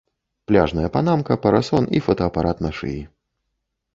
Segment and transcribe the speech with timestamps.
[0.51, 2.99] Пляжная панамка, парасон і фотаапарат на шыі.